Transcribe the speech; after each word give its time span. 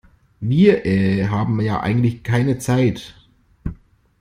Wir, 0.39 0.83
äh, 0.87 1.27
haben 1.27 1.61
ja 1.61 1.79
eigentlich 1.81 2.23
keine 2.23 2.57
Zeit. 2.57 3.13